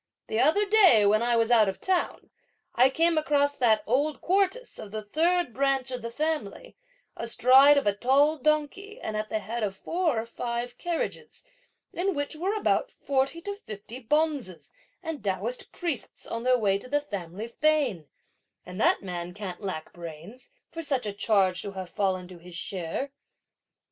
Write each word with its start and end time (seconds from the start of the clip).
The 0.29 0.39
other 0.39 0.65
day, 0.65 1.05
when 1.05 1.21
I 1.21 1.35
was 1.35 1.51
out 1.51 1.69
of 1.69 1.79
town, 1.79 2.31
I 2.73 2.89
came 2.89 3.19
across 3.19 3.55
that 3.55 3.83
old 3.85 4.19
Quartus 4.19 4.79
of 4.79 4.89
the 4.89 5.03
third 5.03 5.53
branch 5.53 5.91
of 5.91 6.01
the 6.01 6.09
family, 6.09 6.75
astride 7.15 7.77
of 7.77 7.85
a 7.85 7.93
tall 7.93 8.37
donkey, 8.39 8.99
at 8.99 9.29
the 9.29 9.37
head 9.37 9.61
of 9.61 9.75
four 9.77 10.19
or 10.19 10.25
five 10.25 10.79
carriages, 10.79 11.43
in 11.93 12.15
which 12.15 12.35
were 12.35 12.55
about 12.55 12.89
forty 12.91 13.41
to 13.41 13.53
fifty 13.53 13.99
bonzes 13.99 14.71
and 15.03 15.23
Taoist 15.23 15.71
priests 15.71 16.25
on 16.25 16.41
their 16.41 16.57
way 16.57 16.79
to 16.79 16.89
the 16.89 16.99
family 16.99 17.47
fane, 17.47 18.07
and 18.65 18.81
that 18.81 19.03
man 19.03 19.35
can't 19.35 19.61
lack 19.61 19.93
brains, 19.93 20.49
for 20.71 20.81
such 20.81 21.05
a 21.05 21.13
charge 21.13 21.61
to 21.61 21.73
have 21.73 21.91
fallen 21.91 22.27
to 22.27 22.39
his 22.39 22.55
share!" 22.55 23.11